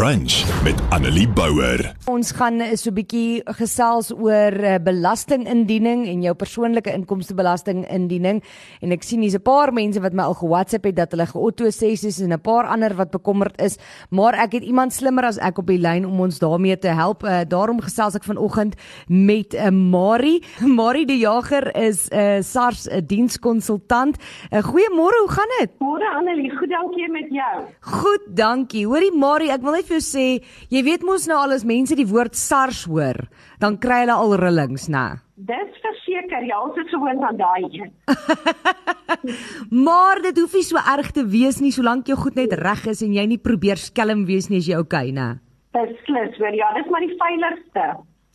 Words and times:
Brunch 0.00 0.62
met 0.64 0.80
Annelie 0.88 1.28
Bouwer. 1.28 1.92
Ons 2.08 2.30
gaan 2.32 2.56
so 2.80 2.88
'n 2.88 2.94
bietjie 2.94 3.42
gesels 3.44 4.08
oor 4.16 4.54
uh, 4.56 4.78
belastingindiening 4.80 6.06
en 6.08 6.22
jou 6.22 6.34
persoonlike 6.34 6.88
inkomstebelastingindiening 6.88 8.40
en 8.80 8.92
ek 8.92 9.02
sien 9.02 9.20
hier's 9.20 9.36
'n 9.36 9.42
paar 9.44 9.72
mense 9.72 10.00
wat 10.00 10.14
my 10.14 10.22
al 10.22 10.34
ge-WhatsApp 10.40 10.84
het 10.84 10.96
dat 10.96 11.10
hulle 11.12 11.26
geauto 11.26 11.70
ses 11.70 12.04
is 12.04 12.20
en 12.20 12.32
'n 12.32 12.40
paar 12.40 12.64
ander 12.64 12.94
wat 12.96 13.10
bekommerd 13.10 13.60
is, 13.60 13.76
maar 14.10 14.32
ek 14.32 14.52
het 14.52 14.62
iemand 14.62 14.92
slimmer 14.92 15.24
as 15.24 15.36
ek 15.36 15.58
op 15.58 15.66
die 15.66 15.78
lyn 15.78 16.06
om 16.06 16.20
ons 16.20 16.38
daarmee 16.38 16.78
te 16.78 16.88
help. 16.88 17.22
Uh, 17.22 17.40
daarom 17.44 17.80
gesels 17.80 18.14
ek 18.14 18.24
vanoggend 18.24 18.76
met 19.06 19.52
'n 19.52 19.56
uh, 19.56 19.70
Marie. 19.70 20.42
Marie 20.80 21.06
die 21.06 21.18
Jager 21.18 21.76
is 21.76 22.08
'n 22.08 22.16
uh, 22.16 22.40
SARS 22.40 22.88
dienskonsultant. 23.04 24.16
Uh, 24.50 24.62
Goeiemôre, 24.62 25.20
hoe 25.20 25.30
gaan 25.30 25.52
dit? 25.58 25.70
Môre 25.78 26.08
Annelie, 26.16 26.56
goed 26.56 26.70
dankie 26.70 27.10
met 27.10 27.28
jou. 27.28 27.64
Goed, 27.80 28.22
dankie. 28.34 28.86
Hoorie 28.86 29.12
Marie, 29.12 29.50
ek 29.50 29.60
wil 29.60 29.72
net 29.72 29.89
vir 29.90 29.98
jou 29.98 30.06
sê, 30.06 30.26
jy 30.72 30.82
weet 30.86 31.04
mos 31.06 31.26
nou 31.30 31.38
al 31.40 31.56
as 31.56 31.66
mense 31.66 31.96
die 31.98 32.06
woord 32.08 32.38
SARS 32.38 32.84
hoor, 32.90 33.26
dan 33.62 33.78
kry 33.82 34.04
hulle 34.04 34.16
al 34.16 34.36
rillings, 34.40 34.86
né? 34.92 35.20
Dis 35.40 35.78
verseker, 35.82 36.44
ja, 36.46 36.60
ons 36.60 36.76
is 36.78 36.90
gewoond 36.92 37.22
aan 37.26 37.38
daai 37.40 37.64
een. 37.72 37.92
maar 39.86 40.20
dit 40.22 40.38
hoef 40.38 40.54
nie 40.58 40.66
so 40.66 40.80
erg 40.94 41.10
te 41.16 41.24
wees 41.26 41.60
nie 41.64 41.72
solank 41.74 42.10
jou 42.10 42.18
goed 42.20 42.38
net 42.38 42.54
reg 42.60 42.86
is 42.92 43.02
en 43.06 43.16
jy 43.16 43.26
nie 43.30 43.40
probeer 43.40 43.80
skelm 43.80 44.26
wees 44.28 44.50
nie 44.50 44.60
as 44.62 44.68
jy 44.68 44.78
okay, 44.78 45.10
né? 45.16 45.40
Beslis, 45.74 46.34
hoor, 46.38 46.54
ja, 46.58 46.70
dis 46.76 46.90
maar 46.90 47.04
die 47.06 47.16
veiligste. 47.18 47.86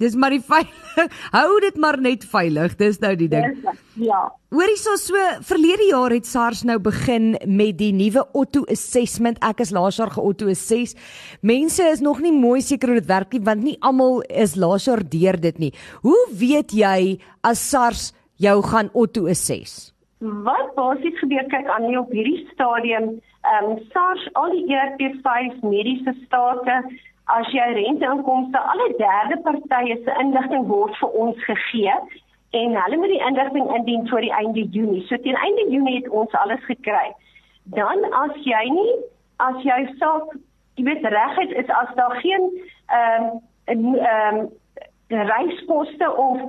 Dis 0.02 0.16
maar 0.20 0.34
die 0.36 0.42
veilig. 0.44 0.72
Hou 1.36 1.60
dit 1.64 1.78
maar 1.80 1.96
net 2.02 2.26
veilig. 2.28 2.76
Dis 2.80 3.00
nou 3.00 3.14
die 3.16 3.30
ding. 3.32 3.62
Ja. 4.00 4.26
Hoorie 4.52 4.78
so 4.80 4.96
so 5.00 5.22
verlede 5.48 5.88
jaar 5.88 6.12
het 6.12 6.28
SARS 6.28 6.66
nou 6.68 6.78
begin 6.84 7.34
met 7.48 7.78
die 7.80 7.94
nuwe 7.96 8.26
auto 8.36 8.66
assessment. 8.72 9.40
Ek 9.44 9.64
is 9.64 9.72
laas 9.76 10.00
jaar 10.00 10.12
ge-auto 10.12 10.52
assess. 10.52 10.98
Mense 11.40 11.88
is 11.94 12.04
nog 12.04 12.20
nie 12.24 12.34
mooi 12.36 12.60
seker 12.64 12.92
hoe 12.92 13.00
dit 13.00 13.10
werk 13.12 13.32
nie 13.36 13.44
want 13.48 13.64
nie 13.64 13.78
almal 13.80 14.22
is 14.28 14.58
laas 14.60 14.90
jaar 14.90 15.04
deur 15.04 15.40
dit 15.40 15.64
nie. 15.64 15.72
Hoe 16.04 16.22
weet 16.44 16.76
jy 16.76 17.18
as 17.48 17.64
SARS 17.64 18.12
jou 18.42 18.60
gaan 18.68 18.92
auto 18.94 19.30
assess? 19.32 19.94
Wat 20.20 20.76
basies 20.76 21.16
gebeur 21.22 21.48
kyk 21.52 21.68
aan 21.72 21.88
nie 21.88 21.98
op 22.00 22.12
hierdie 22.16 22.44
stadium, 22.52 23.16
ehm 23.48 23.72
um, 23.72 23.82
SARS 23.94 24.28
al 24.40 24.56
die 24.56 24.66
ERP5 24.76 25.60
mediese 25.64 26.16
state 26.26 26.84
as 27.26 27.48
jy 27.54 27.66
renteinkomste 27.74 28.60
alle 28.72 28.88
derde 28.98 29.38
partye 29.44 29.98
se 30.04 30.16
inligting 30.22 30.68
word 30.70 30.98
vir 31.02 31.16
ons 31.26 31.44
gegee 31.48 31.96
en 32.60 32.76
hulle 32.82 32.98
moet 33.02 33.14
die 33.14 33.24
inligting 33.28 33.72
indien 33.76 34.08
voor 34.10 34.22
die 34.22 34.34
einde 34.34 34.64
Junie. 34.76 35.02
So 35.08 35.18
teen 35.18 35.36
einde 35.36 35.66
Junie 35.70 35.96
het 35.96 36.10
ons 36.10 36.36
alles 36.42 36.64
gekry. 36.70 37.08
Dan 37.64 38.06
as 38.14 38.36
jy 38.46 38.62
nie 38.70 38.94
as 39.44 39.58
jy 39.66 39.80
saak 40.00 40.36
jy 40.78 40.86
weet 40.86 41.08
regheid 41.16 41.56
is 41.64 41.74
as 41.82 41.92
daar 41.96 42.16
geen 42.22 42.46
ehm 43.00 43.42
um, 43.74 43.96
ehm 43.96 44.40
um, 44.40 44.54
reiskoste 45.08 46.16
of 46.18 46.40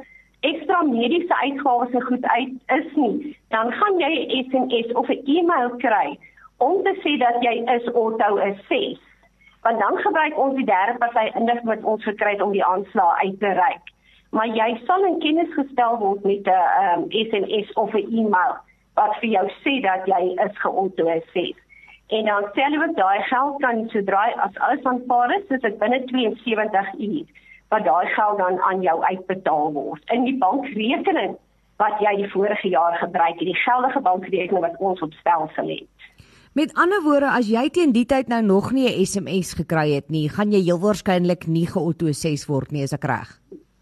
ekstra 0.40 0.82
mediese 0.82 1.36
uitgawes 1.42 1.90
en 1.90 2.02
goed 2.02 2.24
uit 2.24 2.52
is 2.78 2.94
nie, 2.94 3.36
dan 3.48 3.72
gaan 3.72 3.98
jy 3.98 4.12
'n 4.12 4.44
SMS 4.44 4.92
of 4.92 5.08
'n 5.08 5.22
e-mail 5.24 5.70
kry 5.76 6.18
om 6.58 6.82
te 6.82 6.94
sê 7.02 7.18
dat 7.18 7.42
jy 7.42 7.64
is 7.76 7.86
auto 7.94 8.38
assess 8.38 9.00
want 9.66 9.80
dan 9.80 9.98
gebruik 9.98 10.38
ons 10.38 10.54
die 10.54 10.64
derde 10.64 10.94
party 11.02 11.26
inligting 11.34 11.70
wat 11.72 11.86
ons 11.92 12.04
gekry 12.06 12.36
het 12.36 12.42
om 12.44 12.52
die 12.54 12.64
aanslag 12.64 13.22
uit 13.22 13.38
te 13.40 13.52
reik. 13.58 13.88
Maar 14.30 14.52
jy 14.54 14.68
sal 14.86 15.06
in 15.08 15.18
kennis 15.24 15.54
gestel 15.58 15.98
word 16.02 16.22
met 16.30 16.46
'n 16.46 16.60
um, 16.86 17.06
SMS 17.10 17.72
of 17.82 17.94
'n 17.94 18.06
e-mail 18.20 18.54
wat 18.94 19.16
vir 19.20 19.30
jou 19.36 19.46
sê 19.62 19.74
dat 19.88 20.06
jy 20.12 20.22
is 20.46 20.58
geautoriseer. 20.64 21.56
En 22.16 22.24
dan 22.30 22.46
stel 22.50 22.70
jy 22.72 22.78
wat 22.78 22.96
daai 22.96 23.22
geld 23.22 23.60
kan 23.64 23.88
sodra 23.88 24.22
as 24.46 24.58
alles 24.58 24.84
aanvaar 24.84 25.34
is, 25.38 25.46
is 25.56 25.60
dit 25.60 25.78
binne 25.78 26.04
72 26.04 26.94
uur 27.08 27.26
wat 27.68 27.84
daai 27.84 28.06
geld 28.06 28.38
dan 28.38 28.60
aan 28.60 28.82
jou 28.82 29.02
uitbetaal 29.04 29.72
word 29.72 30.02
in 30.10 30.24
die 30.24 30.38
bankrekening 30.38 31.36
wat 31.76 31.98
jy 32.00 32.16
die 32.16 32.30
vorige 32.30 32.68
jaar 32.68 32.94
gebruik 32.96 33.38
het, 33.38 33.48
die 33.50 33.62
geldige 33.66 34.00
bankrekening 34.00 34.62
wat 34.68 34.76
ons 34.78 35.02
op 35.02 35.12
stelsel 35.12 35.68
het. 35.68 36.06
Met 36.56 36.70
ander 36.72 37.02
woorde, 37.04 37.28
as 37.36 37.50
jy 37.52 37.66
teen 37.68 37.90
die 37.92 38.06
tyd 38.08 38.30
nou 38.32 38.38
nog 38.42 38.70
nie 38.72 38.86
'n 38.88 39.04
SMS 39.04 39.52
gekry 39.58 39.90
het 39.92 40.08
nie, 40.08 40.28
gaan 40.28 40.52
jy 40.52 40.62
heel 40.64 40.80
waarskynlik 40.80 41.46
nie 41.46 41.66
geauto-ses 41.66 42.46
word 42.48 42.72
nie, 42.72 42.82
is 42.82 42.94
ek 42.96 43.04
reg? 43.04 43.28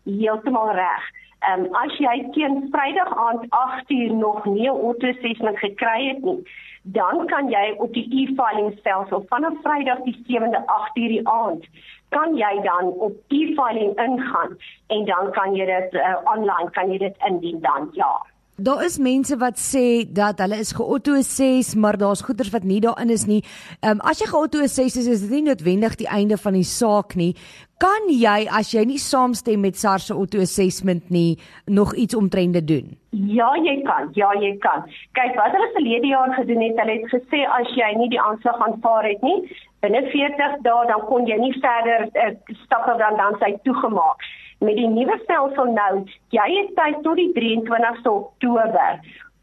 Heeltemal 0.05 0.73
reg. 0.75 1.05
Ehm 1.47 1.61
um, 1.61 1.75
as 1.75 1.95
jy 1.99 2.17
teen 2.35 2.67
Vrydag 2.73 3.13
aand 3.27 3.47
8uur 3.51 4.13
nog 4.19 4.45
nie 4.45 4.67
'n 4.67 4.81
auto-assessment 4.87 5.59
gekry 5.59 6.09
het 6.09 6.23
nie, 6.25 6.43
dan 6.83 7.27
kan 7.27 7.49
jy 7.49 7.75
op 7.79 7.93
die 7.93 8.09
e-filing 8.11 8.79
stelsel 8.79 9.25
vanaf 9.29 9.55
Vrydag 9.63 10.03
die 10.03 10.19
7de 10.27 10.61
8uur 10.67 11.11
die 11.15 11.29
aand 11.29 11.65
kan 12.09 12.37
jy 12.37 12.61
dan 12.63 12.85
op 13.07 13.15
e-filing 13.29 13.99
ingaan 13.99 14.59
en 14.87 15.05
dan 15.05 15.33
kan 15.33 15.55
jy 15.55 15.65
dit 15.67 15.95
uh, 15.95 16.17
online 16.25 16.71
kan 16.71 16.91
jy 16.91 16.99
dit 16.99 17.17
indien 17.27 17.61
dan 17.61 17.89
ja. 17.93 18.27
Daar 18.57 18.85
is 18.85 18.99
mense 18.99 19.35
wat 19.37 19.59
sê 19.59 20.07
dat 20.07 20.39
hulle 20.39 20.61
is 20.63 20.71
geauto-assess, 20.79 21.75
maar 21.75 21.97
daar's 21.99 22.21
goeders 22.23 22.53
wat 22.55 22.63
nie 22.63 22.79
daarin 22.81 23.11
is 23.11 23.25
nie. 23.27 23.43
Ehm 23.81 23.99
um, 23.99 24.01
as 24.01 24.21
jy 24.23 24.29
geauto-assess 24.31 24.97
is, 24.97 25.09
is 25.11 25.25
dit 25.27 25.31
nie 25.31 25.43
noodwendig 25.49 25.97
die 25.99 26.07
einde 26.07 26.39
van 26.39 26.55
die 26.55 26.63
saak 26.63 27.17
nie. 27.19 27.35
Kan 27.83 28.07
jy 28.07 28.47
as 28.47 28.71
jy 28.71 28.85
nie 28.87 29.01
saamstem 29.03 29.59
met 29.61 29.75
SARS 29.77 30.07
se 30.07 30.15
auto-assessment 30.15 31.11
nie, 31.11 31.39
nog 31.67 31.97
iets 31.99 32.15
omtrent 32.15 32.55
dit 32.55 32.69
doen? 32.69 32.95
Ja, 33.11 33.51
jy 33.59 33.81
kan. 33.83 34.15
Ja, 34.15 34.31
jy 34.39 34.55
kan. 34.63 34.87
Kyk, 35.19 35.35
wat 35.35 35.51
hulle 35.51 35.73
verlede 35.75 36.15
jaar 36.15 36.35
gedoen 36.39 36.63
het, 36.63 36.79
hulle 36.79 36.99
het 37.01 37.11
gesê 37.11 37.43
as 37.59 37.75
jy 37.75 37.91
nie 37.99 38.09
die 38.15 38.23
aanslag 38.23 38.63
aanvaar 38.69 39.11
het 39.11 39.27
nie, 39.27 39.51
binne 39.83 40.07
40 40.15 40.63
dae 40.63 40.87
dan 40.95 41.03
kon 41.11 41.27
jy 41.27 41.43
nie 41.43 41.53
verder 41.59 42.07
uh, 42.07 42.31
stappe 42.63 42.95
dan 43.03 43.19
dan 43.19 43.35
sy 43.43 43.57
toegemaak 43.67 44.23
met 44.65 44.77
die 44.77 44.89
nuwe 44.89 45.19
stelsel 45.23 45.71
nou, 45.73 45.93
jy 46.35 46.49
het 46.57 46.75
tyd 46.79 47.03
tot 47.05 47.17
die 47.21 47.31
23ste 47.37 48.11
Oktober 48.11 48.99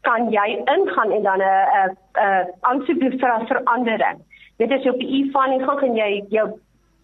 kan 0.06 0.30
jy 0.34 0.46
ingaan 0.66 1.12
en 1.14 1.22
dan 1.22 1.40
'n 1.40 1.66
'n 1.82 1.96
'n 2.18 2.50
aansoek 2.60 3.00
doen 3.00 3.18
vir 3.18 3.30
'n 3.38 3.46
verandering. 3.46 4.18
Dit 4.58 4.70
is 4.70 4.88
op 4.88 4.98
die 4.98 5.12
e-filing 5.18 5.64
gaan 5.64 5.76
kan 5.76 5.94
jy 5.96 6.24
jou 6.28 6.48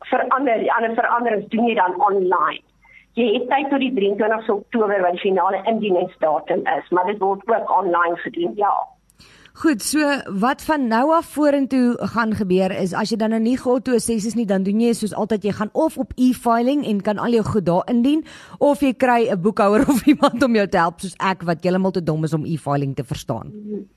verander, 0.00 0.58
die 0.58 0.72
ander 0.72 0.94
veranderings 0.94 1.48
doen 1.48 1.66
jy 1.66 1.74
dan 1.74 2.00
online. 2.00 2.60
Jy 3.18 3.32
het 3.34 3.48
tyd 3.50 3.70
tot 3.70 3.80
die 3.80 3.92
23ste 3.92 4.52
Oktober 4.54 5.00
wat 5.02 5.16
die 5.16 5.20
finale 5.20 5.62
indieningsdatum 5.64 6.66
is, 6.78 6.88
maar 6.90 7.06
dit 7.06 7.18
word 7.18 7.42
ook 7.46 7.78
online 7.78 8.16
gedoen, 8.16 8.52
ja. 8.56 8.74
Goed, 9.58 9.82
so 9.82 9.98
wat 10.38 10.60
van 10.62 10.84
nou 10.86 11.10
af 11.14 11.26
vorentoe 11.34 11.96
gaan 12.12 12.34
gebeur 12.38 12.70
is 12.70 12.92
as 12.94 13.10
jy 13.10 13.16
dan 13.19 13.32
nou 13.34 13.41
nie 13.42 13.56
geauto 13.58 13.96
assess 13.98 14.28
is 14.30 14.36
nie, 14.38 14.44
dan 14.46 14.62
doen 14.62 14.78
jy 14.78 14.92
soos 14.94 15.16
altyd 15.19 15.48
jy 15.48 15.54
gaan 15.56 15.72
of 15.74 15.96
op 15.98 16.12
e-filing 16.14 16.84
en 16.86 17.00
kan 17.02 17.19
al 17.19 17.34
jou 17.34 17.42
goed 17.48 17.66
daar 17.66 17.91
indien 17.91 18.22
of 18.62 18.84
jy 18.86 18.92
kry 18.94 19.26
'n 19.26 19.42
boekhouer 19.42 19.82
of 19.94 20.06
iemand 20.06 20.46
om 20.46 20.54
jou 20.54 20.69
te 20.69 20.78
help 20.78 21.02
soos 21.02 21.19
ek 21.19 21.42
wat 21.42 21.66
heeltemal 21.66 21.91
te 21.91 22.04
dom 22.04 22.22
is 22.22 22.34
om 22.38 22.46
e-filing 22.46 22.94
te 22.94 23.02
verstaan. 23.02 23.50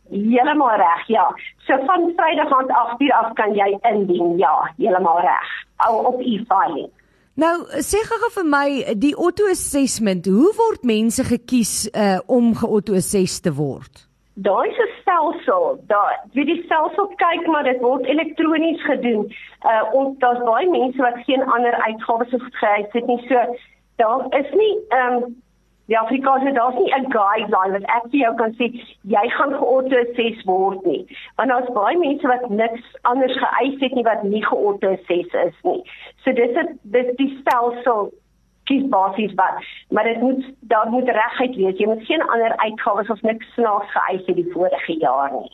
Heeltemal 0.09 0.81
reg, 0.81 1.07
ja. 1.07 1.29
So 1.67 1.77
van 1.85 2.09
Vrydag 2.17 2.51
aand 2.57 2.73
8uur 2.81 3.13
af 3.21 3.33
kan 3.33 3.53
jy 3.53 3.77
indien, 3.93 4.37
ja, 4.37 4.73
heeltemal 4.77 5.21
reg. 5.21 5.49
Al 5.77 6.05
op 6.09 6.19
e-filing. 6.19 6.89
Nou, 7.35 7.55
sê 7.85 8.01
gou 8.09 8.33
vir 8.33 8.45
my, 8.45 8.95
die 8.97 9.13
auto 9.15 9.45
assessment, 9.45 10.25
hoe 10.25 10.53
word 10.57 10.83
mense 10.83 11.23
gekies 11.23 11.89
uh, 11.93 12.17
om 12.25 12.55
geauto 12.55 12.97
assess 12.97 13.39
te 13.39 13.53
word? 13.53 14.09
Daai 14.35 14.69
is 14.69 14.77
'n 14.79 15.00
stelsel. 15.11 15.83
Daar 15.87 16.23
wie 16.33 16.45
die 16.45 16.63
stelsel 16.63 17.07
kyk 17.15 17.47
maar 17.47 17.63
dit 17.63 17.79
word 17.81 18.05
elektronies 18.05 18.83
gedoen. 18.83 19.33
Uh 19.65 19.83
ons 19.93 20.17
daar's 20.17 20.43
baie 20.43 20.69
mense 20.69 21.01
wat 21.01 21.23
geen 21.25 21.43
ander 21.43 21.73
uitgawes 21.73 22.31
het 22.31 22.41
gekry 22.41 22.87
het 22.91 23.05
nie. 23.05 23.27
So 23.27 23.55
daar 23.95 24.25
is 24.39 24.51
nie 24.53 24.77
ehm 24.89 25.15
um, 25.15 25.41
die 25.91 25.99
Afrikaanse 25.99 26.51
daar's 26.51 26.75
nie 26.75 26.93
'n 26.95 27.11
guideline 27.11 27.73
wat 27.79 27.89
ek 27.95 28.03
vir 28.11 28.19
jou 28.19 28.35
kan 28.35 28.53
sê 28.59 28.65
jy 29.03 29.29
gaan 29.29 29.53
geauto-assess 29.53 30.45
word 30.45 30.85
nie. 30.85 31.05
Want 31.35 31.49
daar's 31.49 31.73
baie 31.73 31.97
mense 31.97 32.27
wat 32.27 32.49
niks 32.49 32.83
anders 33.01 33.37
geëis 33.37 33.79
het 33.79 33.93
nie 33.93 34.03
wat 34.03 34.23
nie 34.23 34.45
geauto-assess 34.45 35.33
is 35.47 35.57
nie. 35.63 35.83
So 36.23 36.33
dis 36.33 36.55
dit 36.83 37.17
die 37.17 37.37
stelsel 37.41 38.11
kies 38.71 38.89
basies 38.97 39.33
wat 39.39 39.71
maar 39.91 40.07
dit 40.07 40.21
moet 40.25 40.43
daar 40.73 40.91
moet 40.97 41.15
regheid 41.21 41.57
wees 41.63 41.79
jy 41.81 41.89
moet 41.93 42.05
geen 42.09 42.27
ander 42.27 42.55
uitgawes 42.67 43.09
of 43.15 43.25
niks 43.27 43.55
snaaks 43.55 43.97
geëis 43.97 44.29
het 44.29 44.39
die 44.39 44.51
vorige 44.53 45.01
jaar 45.07 45.33
nie 45.39 45.51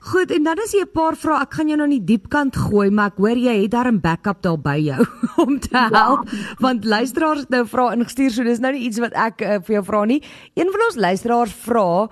Goed 0.00 0.30
en 0.32 0.42
dan 0.42 0.56
is 0.64 0.72
hier 0.72 0.86
'n 0.88 0.96
paar 0.96 1.16
vrae 1.16 1.42
ek 1.42 1.54
gaan 1.54 1.68
jou 1.68 1.76
nou 1.76 1.88
nie 1.88 2.04
diep 2.04 2.28
kant 2.28 2.56
gooi 2.56 2.90
maar 2.90 3.12
ek 3.12 3.18
hoor 3.20 3.36
jy 3.36 3.62
het 3.62 3.70
daar 3.70 3.92
'n 3.92 4.00
backup 4.00 4.40
daar 4.42 4.58
by 4.58 4.78
jou 4.80 5.06
om 5.44 5.58
te 5.60 5.76
ja. 5.76 5.88
help 5.92 6.24
ja. 6.24 6.38
want 6.58 6.84
luisteraars 6.84 7.40
het 7.40 7.50
nou 7.50 7.66
vra 7.66 7.92
ingestuur 7.92 8.30
so 8.30 8.42
dis 8.42 8.58
nou 8.58 8.72
nie 8.72 8.88
iets 8.88 8.98
wat 8.98 9.12
ek 9.12 9.40
uh, 9.40 9.58
vir 9.60 9.74
jou 9.74 9.84
vra 9.84 10.04
nie 10.04 10.22
een 10.54 10.72
van 10.72 10.80
ons 10.88 10.96
luisteraars 10.96 11.52
vra 11.52 12.08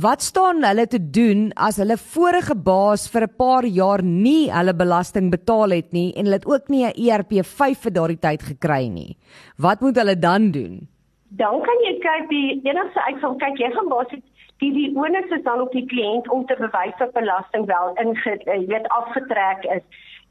wat 0.00 0.22
staan 0.22 0.64
hulle 0.64 0.86
te 0.86 0.98
doen 0.98 1.50
as 1.56 1.76
hulle 1.80 1.96
vorige 2.00 2.54
baas 2.54 3.08
vir 3.12 3.22
'n 3.26 3.36
paar 3.36 3.64
jaar 3.64 4.02
nie 4.02 4.50
hulle 4.50 4.74
belasting 4.74 5.30
betaal 5.30 5.70
het 5.70 5.92
nie 5.92 6.12
en 6.16 6.24
hulle 6.24 6.40
het 6.40 6.46
ook 6.46 6.68
nie 6.68 6.84
'n 6.84 6.96
ERP5 7.06 7.78
vir 7.84 7.92
daardie 7.92 8.20
tyd 8.20 8.42
gekry 8.42 8.88
nie. 8.88 9.16
Wat 9.58 9.80
moet 9.80 9.96
hulle 9.96 10.18
dan 10.18 10.50
doen? 10.50 10.88
Dan 11.28 11.60
kan 11.60 11.78
jy 11.86 11.98
kyk 12.00 12.28
die 12.28 12.60
enigste 12.64 13.00
uitval 13.08 13.34
kyk 13.34 13.58
jy 13.58 13.70
gaan 13.70 13.88
basies 13.88 14.24
die 14.60 14.72
die 14.72 14.96
onus 14.96 15.30
is 15.30 15.42
dan 15.42 15.60
op 15.60 15.72
die 15.72 15.86
kliënt 15.86 16.28
om 16.28 16.46
te 16.46 16.56
bewys 16.56 16.96
dat 16.98 17.12
belasting 17.12 17.66
wel 17.66 17.92
inge 17.96 18.38
jy 18.44 18.66
weet 18.66 18.88
afgetrek 18.88 19.64
is 19.64 19.82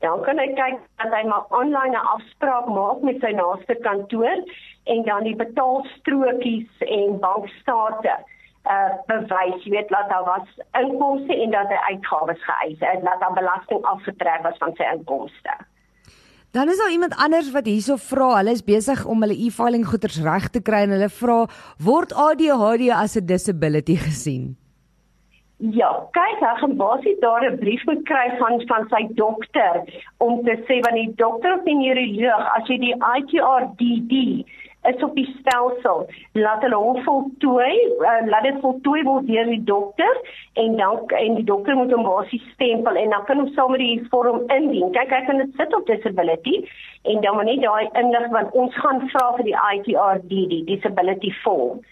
Dan 0.04 0.20
kan 0.24 0.36
hy 0.38 0.50
kyk 0.52 0.80
dat 1.00 1.14
hy 1.16 1.24
maar 1.28 1.46
aanlyn 1.50 1.96
'n 1.96 2.08
afspraak 2.16 2.68
maak 2.68 3.00
met 3.08 3.22
sy 3.22 3.32
naaste 3.32 3.76
kantoor 3.88 4.40
en 4.84 5.04
dan 5.04 5.24
die 5.24 5.36
betaalstrokies 5.36 6.72
en 6.80 7.20
bankstate 7.20 8.16
uh 8.64 8.96
bewys, 9.10 9.64
jy 9.66 9.72
weet 9.76 9.90
dat 9.90 10.10
daar 10.10 10.24
was 10.24 10.48
inkomste 10.80 11.36
en 11.36 11.52
dat 11.52 11.68
hy 11.68 11.80
uitgawes 11.92 12.44
geëis 12.48 12.80
het, 12.80 13.04
dat 13.04 13.20
daar 13.20 13.36
belasting 13.36 13.84
afgetrek 13.84 14.42
was 14.48 14.58
van 14.58 14.76
sy 14.80 14.88
inkomste. 14.94 15.58
Dan 16.54 16.70
is 16.70 16.78
daar 16.78 16.92
iemand 16.92 17.16
anders 17.18 17.52
wat 17.52 17.66
hierso 17.66 17.96
vra, 17.98 18.36
hulle 18.38 18.52
is 18.54 18.64
besig 18.64 19.06
om 19.10 19.22
hulle 19.26 19.36
e-filing 19.46 19.86
goeders 19.90 20.20
reg 20.22 20.52
te 20.54 20.62
kry 20.62 20.84
en 20.86 20.94
hulle 20.94 21.10
vra, 21.10 21.38
word 21.82 22.14
ADHD 22.14 22.92
as 22.94 23.18
'n 23.18 23.26
disability 23.26 23.96
gesien? 23.98 24.54
Ja, 25.58 25.90
kyk, 26.12 26.40
hy 26.44 26.56
gaan 26.60 26.76
basies 26.78 27.20
daar 27.20 27.44
'n 27.50 27.58
brief 27.58 27.84
moet 27.86 28.04
kry 28.06 28.28
van 28.38 28.62
van 28.68 28.88
sy 28.90 29.08
dokter 29.16 29.76
om 30.18 30.44
te 30.44 30.56
sê 30.68 30.80
van 30.86 30.94
die 30.94 31.14
dokter 31.16 31.58
of 31.58 31.64
die 31.64 31.76
neuroloog 31.76 32.46
as 32.58 32.68
jy 32.68 32.78
die 32.78 32.96
ITRDD 33.18 34.14
is 34.90 35.04
op 35.04 35.16
die 35.16 35.28
stelsel, 35.40 36.06
laat 36.34 36.64
hulle 36.66 36.80
hom 36.80 37.00
voltooi, 37.06 37.74
uh, 38.00 38.20
laat 38.28 38.48
dit 38.48 38.60
voltooi 38.64 39.04
word 39.08 39.28
deur 39.28 39.48
die 39.52 39.64
dokter 39.70 40.20
en 40.60 40.76
dan 40.80 41.14
en 41.20 41.38
die 41.40 41.48
dokter 41.48 41.78
moet 41.80 41.94
hom 41.96 42.04
basies 42.08 42.44
stempel 42.54 43.00
en 43.00 43.16
dan 43.16 43.26
kan 43.30 43.42
hom 43.44 43.50
sommer 43.56 43.80
die 43.80 44.04
vorm 44.12 44.44
indien. 44.58 44.92
Kyk, 44.98 45.16
hy 45.16 45.24
kan 45.30 45.42
dit 45.44 45.56
sit 45.60 45.76
op 45.76 45.88
disability 45.88 46.60
en 47.04 47.24
dan 47.24 47.40
moet 47.40 47.52
net 47.52 47.64
daai 47.64 47.90
inlig 48.04 48.30
want 48.36 48.56
ons 48.66 48.76
gaan 48.84 49.04
vra 49.14 49.26
vir 49.40 49.50
die 49.52 49.58
ITRDD, 49.74 50.64
disability 50.70 51.32
form 51.44 51.84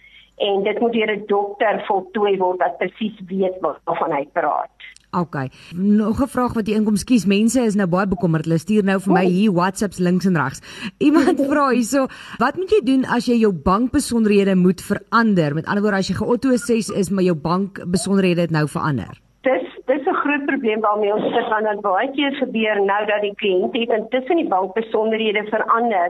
en 0.42 0.64
dit 0.66 0.80
moet 0.80 0.92
deur 0.92 1.12
'n 1.12 1.26
dokter 1.26 1.84
voltooi 1.86 2.36
word 2.38 2.58
wat 2.58 2.78
presies 2.78 3.16
weet 3.28 3.56
waarvan 3.60 4.12
hy 4.12 4.24
praat. 4.32 4.70
OK. 5.12 5.36
Nog 5.76 6.20
'n 6.22 6.26
vraag 6.26 6.52
wat 6.52 6.64
die 6.64 6.74
inkoms 6.74 7.04
kies. 7.04 7.26
Mense 7.26 7.60
is 7.60 7.74
nou 7.74 7.86
baie 7.86 8.06
bekommerd. 8.06 8.44
Hulle 8.44 8.58
stuur 8.58 8.84
nou 8.84 9.00
vir 9.00 9.12
my 9.12 9.24
hier 9.24 9.52
WhatsApps 9.52 9.98
links 9.98 10.24
en 10.24 10.36
regs. 10.36 10.60
Iemand 10.98 11.40
vra 11.50 11.68
hierso, 11.68 12.06
wat 12.38 12.56
moet 12.56 12.70
jy 12.70 12.80
doen 12.84 13.04
as 13.04 13.26
jy 13.26 13.36
jou 13.36 13.52
bankbesonderhede 13.52 14.54
moet 14.56 14.80
verander? 14.80 15.54
Met 15.54 15.66
ander 15.66 15.82
woorde, 15.82 15.98
as 15.98 16.08
jy 16.08 16.14
geauto 16.14 16.56
6 16.56 16.88
is, 16.88 17.10
maar 17.10 17.24
jou 17.24 17.36
bankbesonderhede 17.36 18.40
het 18.40 18.50
nou 18.50 18.68
verander. 18.68 19.20
Dis 19.42 19.68
dis 19.86 20.06
'n 20.06 20.14
groot 20.14 20.44
probleem 20.46 20.80
waarmee 20.80 21.14
ons 21.14 21.34
sit 21.34 21.48
want 21.48 21.68
dit 21.68 21.80
baie 21.80 22.10
keer 22.10 22.32
gebeur 22.32 22.76
nou 22.84 23.06
dat 23.06 23.20
die 23.20 23.34
kliënt 23.34 23.76
het 23.76 23.90
intussen 23.98 24.36
die 24.36 24.48
bankbesonderhede 24.48 25.44
verander 25.50 26.08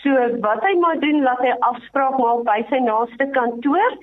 So 0.00 0.14
wat 0.44 0.64
hy 0.66 0.72
maar 0.80 0.98
doen, 1.02 1.20
laat 1.22 1.42
hy 1.44 1.52
afspraak 1.68 2.16
maak 2.18 2.42
by 2.48 2.58
sy 2.70 2.80
naaste 2.82 3.26
kantoor 3.36 3.98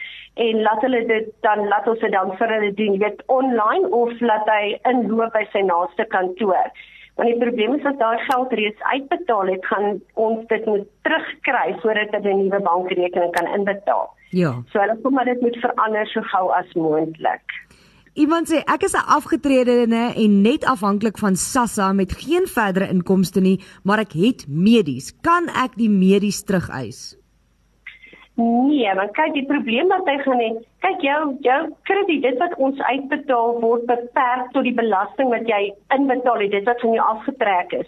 en 0.46 0.62
laat 0.68 0.86
hulle 0.86 1.02
dit 1.10 1.28
dan 1.46 1.66
laat 1.72 1.90
ons 1.92 2.00
dit 2.00 2.14
dan 2.14 2.32
vir 2.40 2.54
hulle 2.56 2.72
doen, 2.78 3.00
weet 3.04 3.26
online 3.40 3.90
of 4.02 4.14
laat 4.22 4.48
hy 4.48 4.78
inloop 4.92 5.36
by 5.36 5.44
sy 5.56 5.66
naaste 5.68 6.06
kantoor. 6.14 6.72
Want 7.20 7.34
die 7.34 7.42
probleem 7.42 7.76
is 7.76 7.84
dat 7.84 8.00
daai 8.00 8.20
geld 8.30 8.54
reeds 8.56 8.86
uitbetaal 8.94 9.52
het, 9.52 9.66
gaan 9.72 10.00
ons 10.28 10.46
dit 10.54 10.70
moet 10.72 10.86
terugkry 11.08 11.66
voordat 11.82 12.16
hy 12.16 12.32
'n 12.32 12.44
nuwe 12.46 12.62
bankrekening 12.70 13.34
kan 13.36 13.52
inbetaal. 13.58 14.08
Ja. 14.32 14.54
So 14.72 14.80
hulle 14.80 14.96
kom 15.04 15.14
maar 15.14 15.26
dit 15.26 15.42
moet 15.42 15.58
verander 15.58 16.08
so 16.08 16.22
gou 16.22 16.52
as 16.54 16.74
moontlik. 16.74 17.60
Iemand 18.20 18.50
sê 18.52 18.58
ek 18.68 18.84
is 18.84 18.96
'n 19.00 19.10
afgetredene 19.18 20.04
en 20.24 20.42
net 20.42 20.66
afhanklik 20.66 21.18
van 21.18 21.36
SASSA 21.36 21.94
met 21.94 22.12
geen 22.12 22.46
verdere 22.48 22.90
inkomste 22.92 23.40
nie, 23.40 23.60
maar 23.84 24.00
ek 24.00 24.12
het 24.12 24.46
medies. 24.48 25.14
Kan 25.22 25.48
ek 25.48 25.72
die 25.76 25.90
medies 25.90 26.44
terugeis? 26.44 27.16
Nee, 28.36 28.92
want 28.96 29.12
kyk 29.12 29.34
die 29.34 29.46
probleem 29.46 29.88
wat 29.88 30.08
hy 30.08 30.18
gaan 30.26 30.40
hê, 30.40 30.50
kyk 30.86 31.00
jou 31.02 31.22
jou 31.48 31.62
krediet, 31.84 32.22
dit 32.22 32.38
wat 32.44 32.56
ons 32.58 32.80
uitbetaal 32.80 33.60
word 33.62 33.86
beperk 33.86 34.52
tot 34.52 34.64
die 34.64 34.76
belasting 34.82 35.30
wat 35.30 35.48
jy 35.48 35.62
inbetaal 35.96 36.40
het, 36.44 36.52
dit 36.52 36.66
wat 36.66 36.82
van 36.82 36.94
jou 36.98 37.06
afgetrek 37.14 37.72
is. 37.72 37.88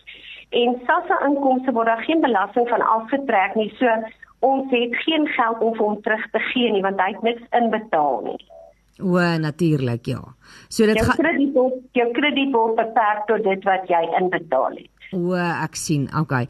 En 0.51 0.80
SASSA 0.88 1.19
inkomste 1.28 1.72
word 1.72 1.88
daar 1.88 2.04
geen 2.07 2.22
belasting 2.22 2.69
van 2.69 2.81
afgetrek 2.81 3.56
nie. 3.56 3.72
So 3.80 3.88
ons 4.39 4.72
het 4.72 4.95
geen 5.04 5.28
geld 5.28 5.60
om 5.60 5.75
vir 5.75 5.86
hom 5.86 6.01
terug 6.01 6.25
te 6.31 6.39
gee 6.54 6.72
nie 6.72 6.81
want 6.88 7.00
hy 7.01 7.12
het 7.12 7.22
niks 7.22 7.44
inbetaal 7.51 8.22
nie. 8.31 8.50
O, 9.01 9.18
natuurlik, 9.42 10.06
ja. 10.06 10.21
So 10.69 10.86
dit 10.86 11.01
gaan 11.01 11.18
krediet 11.18 11.56
op 11.56 11.77
jou 11.98 12.07
krediet 12.12 12.53
word 12.53 12.75
beperk 12.75 13.27
tot 13.27 13.44
dit 13.44 13.63
wat 13.68 13.88
jy 13.89 14.01
inbetaal 14.19 14.77
het. 14.77 14.89
O, 15.12 15.36
ek 15.36 15.75
sien. 15.75 16.06
Okay. 16.15 16.45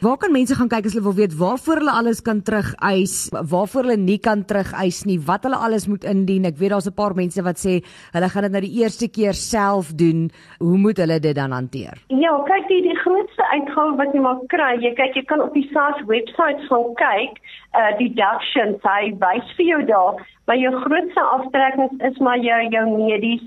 Waar 0.00 0.16
kan 0.16 0.32
mense 0.32 0.56
gaan 0.56 0.70
kyk 0.72 0.86
as 0.88 0.94
hulle 0.96 1.04
wil 1.04 1.16
weet 1.18 1.34
waarvoor 1.36 1.82
hulle 1.82 1.92
alles 2.00 2.22
kan 2.24 2.38
terugeis, 2.40 3.28
waarvoor 3.34 3.84
hulle 3.84 3.96
nie 4.00 4.16
kan 4.24 4.44
terugeis 4.48 5.02
nie, 5.04 5.18
wat 5.20 5.44
hulle 5.44 5.58
alles 5.60 5.84
moet 5.90 6.06
indien? 6.08 6.48
Ek 6.48 6.56
weet 6.56 6.72
daar's 6.72 6.88
'n 6.88 6.96
paar 6.96 7.14
mense 7.14 7.42
wat 7.44 7.60
sê 7.60 7.84
hulle 8.16 8.28
gaan 8.32 8.48
dit 8.48 8.52
nou 8.52 8.62
die 8.64 8.80
eerste 8.80 9.08
keer 9.08 9.34
self 9.34 9.92
doen. 9.92 10.30
Hoe 10.58 10.78
moet 10.78 10.96
hulle 10.96 11.20
dit 11.20 11.36
dan 11.36 11.52
hanteer? 11.52 12.00
Ja, 12.08 12.32
kyk 12.48 12.68
die 12.68 12.82
die 12.88 12.96
grootste 13.04 13.44
uitgawe 13.52 13.96
wat 13.96 14.14
jy 14.14 14.20
maar 14.20 14.40
kry. 14.48 14.80
Jy 14.80 14.94
kyk 14.94 15.14
jy 15.14 15.24
kan 15.24 15.40
op 15.40 15.52
die 15.52 15.68
SARS 15.72 16.00
webwerf 16.06 16.68
gaan 16.68 16.94
kyk, 16.94 17.36
uh 17.76 17.92
deductions, 17.98 18.80
hy 18.82 19.12
wys 19.20 19.46
vir 19.56 19.66
jou 19.66 19.84
daar, 19.84 20.24
maar 20.46 20.56
jou 20.56 20.72
grootste 20.86 21.22
aftrekkings 21.36 22.02
is 22.10 22.18
maar 22.18 22.38
jou 22.38 22.60
jou 22.70 22.86
medies 22.96 23.46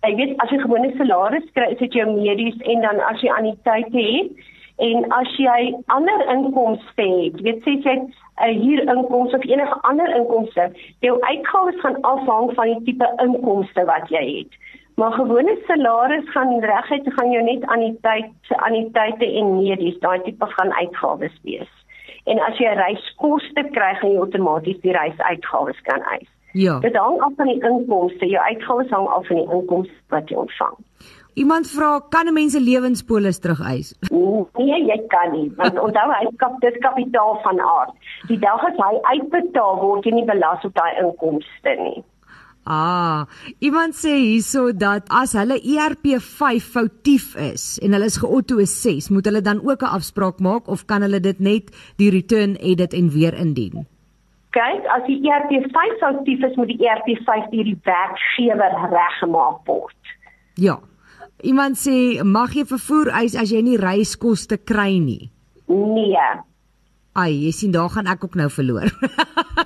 Jy 0.00 0.14
weet 0.16 0.38
as 0.40 0.48
jy 0.48 0.56
gewone 0.62 0.88
salaris 0.96 1.44
kry, 1.52 1.66
is 1.74 1.80
dit 1.82 1.92
jou 1.98 2.06
medies 2.08 2.56
en 2.72 2.80
dan 2.80 3.02
as 3.04 3.20
jy 3.20 3.28
anniteite 3.36 4.00
het 4.00 4.46
en 4.80 5.04
as 5.12 5.34
jy 5.36 5.74
ander 5.92 6.22
inkomste 6.32 7.04
het, 7.04 7.36
weet 7.44 7.60
sê 7.66 7.74
jy 7.84 7.96
'n 7.98 8.06
uh, 8.06 8.48
hier 8.62 8.80
inkomste 8.94 9.36
of 9.36 9.44
enige 9.44 9.76
ander 9.90 10.08
inkomste, 10.16 10.70
jou 11.04 11.18
uitgawes 11.20 11.80
gaan 11.82 12.00
afhang 12.12 12.48
van 12.56 12.72
die 12.72 12.80
tipe 12.86 13.08
inkomste 13.26 13.84
wat 13.84 14.08
jy 14.08 14.24
het. 14.38 14.56
Maar 14.96 15.12
gewone 15.12 15.58
salaris 15.66 16.32
gaan 16.32 16.60
reguit 16.64 17.12
gaan 17.18 17.30
jou 17.36 17.42
net 17.42 17.68
anniteit 17.76 18.56
anniteite 18.56 19.26
en 19.26 19.56
medies, 19.60 20.00
daai 20.00 20.20
tipe 20.24 20.46
van 20.56 20.72
uitgawes 20.72 21.36
wees. 21.42 21.72
En 22.26 22.38
as 22.48 22.58
jy 22.58 22.74
reiskoste 22.76 23.64
kry, 23.72 23.94
gaan 24.00 24.12
jy 24.12 24.18
outomaties 24.18 24.80
die 24.84 24.92
reisuitgawes 24.92 25.80
kan 25.88 26.02
eis. 26.16 26.28
Ja. 26.52 26.78
Dit 26.80 26.96
hang 26.98 27.20
af 27.20 27.32
van 27.36 27.46
die 27.46 27.60
inkomste. 27.62 28.26
Jou 28.26 28.42
uitgawes 28.42 28.90
hang 28.90 29.08
af 29.08 29.26
van 29.26 29.36
die 29.36 29.48
inkomste 29.48 29.94
wat 30.08 30.28
jy 30.28 30.36
ontvang. 30.36 30.76
Iemand 31.38 31.70
vra, 31.70 32.00
kan 32.10 32.26
'n 32.26 32.32
mens 32.34 32.52
se 32.52 32.60
lewenspolis 32.60 33.38
terugeis? 33.38 33.94
Nee, 34.58 34.84
jy 34.90 34.98
kan 35.08 35.30
nie, 35.32 35.52
want 35.56 35.78
onthou 35.78 36.10
hy 36.12 36.26
kap 36.36 36.60
dit 36.60 36.76
kapitaal 36.78 37.38
van 37.42 37.60
aard. 37.60 37.92
Die 38.26 38.38
dag 38.38 38.64
as 38.64 38.76
hy 38.76 38.98
uitbetaal 39.02 39.76
word, 39.80 40.04
jy 40.04 40.10
nie 40.10 40.24
belas 40.24 40.64
op 40.64 40.74
daai 40.74 40.98
inkomste 40.98 41.74
nie. 41.78 42.04
Ah, 42.64 43.26
iemand 43.58 43.96
sê 43.96 44.16
hierso 44.18 44.72
dat 44.72 45.08
as 45.08 45.32
hulle 45.32 45.56
ERP5 45.60 46.60
foutief 46.60 47.36
is 47.36 47.78
en 47.82 47.92
hulle 47.96 48.06
is 48.06 48.20
geauto 48.20 48.60
6, 48.64 49.08
moet 49.10 49.24
hulle 49.24 49.40
dan 49.42 49.60
ook 49.64 49.82
'n 49.82 49.94
afspraak 49.96 50.40
maak 50.40 50.68
of 50.68 50.84
kan 50.86 51.02
hulle 51.02 51.20
dit 51.20 51.40
net 51.40 51.70
die 51.96 52.10
return 52.10 52.54
edit 52.56 52.92
en 52.92 53.10
weer 53.10 53.34
indien? 53.34 53.86
kyk 54.54 54.86
as 54.90 55.06
die 55.06 55.20
ERP5 55.22 55.98
foutief 56.02 56.44
is 56.46 56.56
moet 56.58 56.70
die 56.72 56.80
ERP5 56.82 57.50
deur 57.52 57.68
die 57.70 57.78
werkgewer 57.86 58.78
reggemaak 58.90 59.66
word. 59.68 60.14
Ja. 60.58 60.80
Iemand 61.46 61.78
sê 61.80 62.20
mag 62.26 62.52
jy 62.56 62.66
vervoer 62.68 63.12
eis 63.22 63.36
as 63.38 63.52
jy 63.54 63.62
nie 63.64 63.78
reiskoste 63.80 64.58
kry 64.58 64.98
nie? 65.00 65.30
Nee. 65.70 66.26
Ai, 67.18 67.32
jy 67.42 67.50
sien 67.50 67.72
daar 67.74 67.90
gaan 67.90 68.06
ek 68.06 68.22
ook 68.22 68.36
nou 68.38 68.46
verloor. 68.54 68.86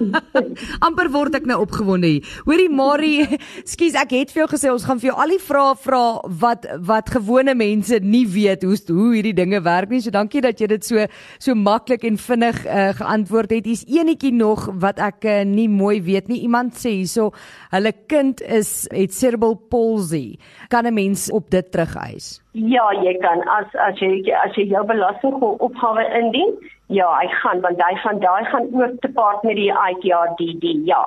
Amper 0.87 1.11
word 1.13 1.35
ek 1.37 1.45
nou 1.45 1.59
opgewonde 1.61 2.09
hier. 2.09 2.29
Hoorie 2.47 2.71
Marie, 2.73 3.27
skus 3.69 3.99
ek 4.01 4.15
het 4.17 4.31
vir 4.33 4.43
jou 4.43 4.47
gesê 4.55 4.71
ons 4.73 4.87
gaan 4.89 4.97
vir 5.03 5.11
jou 5.11 5.17
al 5.21 5.35
die 5.35 5.43
vrae 5.45 5.75
vra 5.83 6.01
wat 6.41 6.65
wat 6.89 7.13
gewone 7.13 7.53
mense 7.59 7.99
nie 8.01 8.25
weet 8.33 8.65
hoe 8.65 8.79
hoe 8.89 9.11
hierdie 9.13 9.35
dinge 9.37 9.61
werk 9.67 9.93
nie. 9.93 10.01
So 10.01 10.15
dankie 10.15 10.41
dat 10.45 10.63
jy 10.63 10.71
dit 10.73 10.89
so 10.89 11.05
so 11.37 11.53
maklik 11.59 12.07
en 12.09 12.17
vinnig 12.17 12.63
uh, 12.65 12.87
geantwoord 12.97 13.53
het. 13.59 13.69
Hier's 13.69 13.85
enetjie 13.93 14.33
nog 14.33 14.71
wat 14.81 15.03
ek 15.05 15.29
uh, 15.29 15.43
nie 15.45 15.69
mooi 15.69 15.99
weet 16.07 16.33
nie. 16.33 16.41
Iemand 16.49 16.81
sê 16.81 16.95
hierso 16.97 17.29
hulle 17.75 17.93
kind 18.09 18.41
is 18.41 18.87
het 18.89 19.13
cerebral 19.13 19.61
palsy. 19.69 20.39
Kan 20.73 20.89
'n 20.89 20.97
mens 20.97 21.29
op 21.29 21.53
dit 21.53 21.69
terugeis? 21.69 22.44
Ja, 22.55 22.85
jy 23.03 23.17
kan 23.19 23.43
as 23.51 23.73
as 23.83 23.99
jy 23.99 24.23
as 24.39 24.55
jy 24.55 24.69
jou 24.71 24.85
belastingopgawe 24.87 26.05
indien, 26.21 26.53
ja, 26.87 27.09
hy 27.19 27.27
gaan 27.43 27.63
want 27.65 27.83
hy 27.83 27.95
van 28.05 28.21
daai 28.23 28.45
gaan 28.53 28.69
ook 28.71 29.01
te 29.03 29.11
paart 29.17 29.43
met 29.43 29.59
die 29.59 29.73
ITRDD, 29.73 30.69
ja. 30.87 31.03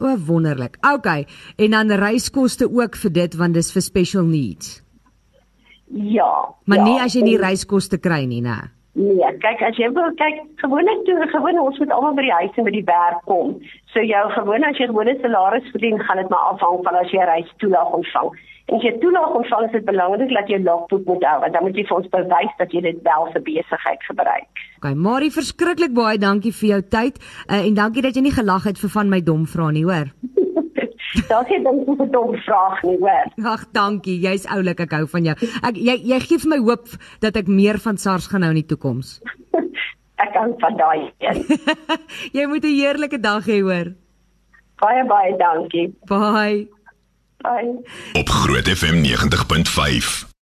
O, 0.00 0.16
wonderlik. 0.26 0.78
OK. 0.82 1.06
En 1.60 1.76
dan 1.76 1.92
reiskoste 2.00 2.66
ook 2.66 2.96
vir 2.96 3.12
dit 3.12 3.36
want 3.38 3.54
dis 3.54 3.70
vir 3.72 3.84
special 3.84 4.26
needs. 4.26 4.80
Ja. 5.90 6.54
Maar 6.64 6.82
ja, 6.82 6.84
nie 6.84 6.98
as 7.04 7.14
jy 7.14 7.22
nie 7.26 7.38
reiskoste 7.38 7.98
kry 8.02 8.24
nie, 8.26 8.42
né? 8.42 8.58
Nee, 8.58 8.79
kyk 8.94 9.62
as 9.62 9.76
jy 9.78 9.88
wil 9.94 10.10
kyk, 10.18 10.42
gewoonlik 10.56 11.04
toe 11.06 11.26
gewoon 11.30 11.58
ons 11.58 11.78
moet 11.78 11.90
almal 11.90 12.14
by 12.14 12.22
die 12.22 12.32
huis 12.32 12.56
en 12.58 12.64
by 12.64 12.70
die 12.74 12.84
werk 12.84 13.22
kom. 13.24 13.60
So 13.92 14.02
jou 14.02 14.30
gewone 14.34 14.66
as 14.66 14.78
jy 14.78 14.86
gewone 14.90 15.14
salaris 15.20 15.70
verdien, 15.70 16.00
gaan 16.00 16.18
dit 16.18 16.30
maar 16.30 16.54
afhang 16.54 16.82
van 16.82 16.94
as 16.98 17.12
jy 17.12 17.22
reis 17.24 17.52
toelaag 17.58 17.92
ontvang. 18.00 18.34
En 18.66 18.76
as 18.76 18.82
jy 18.82 18.92
toelaag 18.98 19.34
ontvang, 19.34 19.64
is 19.66 19.72
dit 19.72 19.84
belangrik 19.84 20.34
dat 20.34 20.50
jy 20.50 20.58
logboek 20.62 21.06
moet 21.06 21.24
hou, 21.24 21.38
want 21.40 21.52
dan 21.52 21.62
moet 21.62 21.76
jy 21.76 21.86
vir 21.86 21.96
ons 21.96 22.10
bewys 22.10 22.52
dat 22.58 22.72
jy 22.72 22.82
dit 22.82 23.00
wel 23.06 23.30
vir 23.32 23.42
besigheid 23.46 24.04
gebruik. 24.10 24.66
OK, 24.82 24.92
Marie, 24.94 25.30
verskriklik 25.34 25.94
baie 25.94 26.18
dankie 26.18 26.52
vir 26.52 26.68
jou 26.74 26.82
tyd 26.82 27.18
uh, 27.22 27.62
en 27.62 27.74
dankie 27.74 28.02
dat 28.02 28.14
jy 28.14 28.26
nie 28.26 28.34
gelag 28.34 28.66
het 28.66 28.78
vir 28.78 28.94
van 28.98 29.10
my 29.10 29.22
dom 29.22 29.46
vrae 29.46 29.74
nie, 29.74 29.86
hoor. 29.86 30.10
Daar's 31.28 31.48
nie 31.48 31.62
ding 31.64 31.80
om 31.86 31.96
te 31.98 32.06
dom 32.10 32.34
vraag 32.46 32.82
nie, 32.86 32.96
hoor. 33.02 33.32
Ag, 33.52 33.64
dankie. 33.74 34.18
Jy's 34.22 34.46
oulik, 34.46 34.80
ek 34.86 34.94
hou 34.94 35.06
van 35.10 35.24
jou. 35.30 35.36
Ek 35.66 35.76
jy 35.76 35.96
jy 36.12 36.20
gee 36.26 36.38
vir 36.38 36.52
my 36.54 36.60
hoop 36.62 36.92
dat 37.24 37.36
ek 37.40 37.50
meer 37.50 37.80
van 37.82 37.98
SARS 37.98 38.30
gaan 38.30 38.46
hou 38.46 38.52
in 38.54 38.62
die 38.62 38.70
toekoms. 38.70 39.18
Ek 40.20 40.34
kan 40.36 40.52
van 40.60 40.74
daai 40.76 41.10
een. 41.24 41.38
jy 42.36 42.44
moet 42.46 42.64
'n 42.64 42.76
heerlike 42.76 43.20
dag 43.20 43.46
hê, 43.48 43.60
hoor. 43.64 43.94
Baie 44.80 45.04
baie 45.08 45.36
dankie. 45.36 45.88
Bye. 46.04 46.68
Bye. 47.40 47.80
Op 48.20 48.28
Groot 48.28 48.68
FM 48.68 49.00
90.5. 49.04 50.30